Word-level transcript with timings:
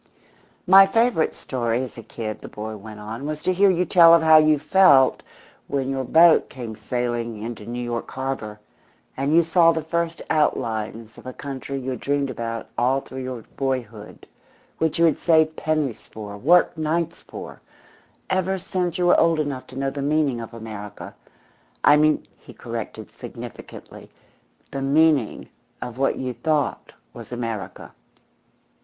"My 0.65 0.87
favourite 0.87 1.35
story 1.35 1.83
as 1.83 1.95
a 1.95 2.01
kid," 2.01 2.39
the 2.41 2.47
boy 2.47 2.75
went 2.75 2.99
on, 2.99 3.27
"was 3.27 3.39
to 3.43 3.53
hear 3.53 3.69
you 3.69 3.85
tell 3.85 4.15
of 4.15 4.23
how 4.23 4.37
you 4.37 4.57
felt 4.57 5.21
when 5.67 5.91
your 5.91 6.03
boat 6.03 6.49
came 6.49 6.75
sailing 6.75 7.43
into 7.43 7.67
New 7.67 7.83
York 7.83 8.09
Harbour, 8.09 8.59
and 9.15 9.31
you 9.31 9.43
saw 9.43 9.71
the 9.71 9.83
first 9.83 10.19
outlines 10.31 11.19
of 11.19 11.27
a 11.27 11.33
country 11.33 11.77
you 11.79 11.91
had 11.91 11.99
dreamed 11.99 12.31
about 12.31 12.65
all 12.79 13.01
through 13.01 13.21
your 13.21 13.43
boyhood, 13.55 14.25
which 14.79 14.97
you 14.97 15.05
had 15.05 15.19
saved 15.19 15.55
pennies 15.55 16.07
for, 16.07 16.35
worked 16.35 16.79
nights 16.79 17.21
for, 17.21 17.61
ever 18.27 18.57
since 18.57 18.97
you 18.97 19.05
were 19.05 19.19
old 19.19 19.39
enough 19.39 19.67
to 19.67 19.77
know 19.77 19.91
the 19.91 20.01
meaning 20.01 20.41
of 20.41 20.51
America. 20.51 21.13
I 21.83 21.95
mean," 21.97 22.25
he 22.39 22.55
corrected, 22.55 23.11
significantly, 23.11 24.09
"the 24.71 24.81
meaning 24.81 25.49
of 25.79 25.99
what 25.99 26.17
you 26.17 26.33
thought 26.33 26.91
was 27.13 27.31
America. 27.31 27.91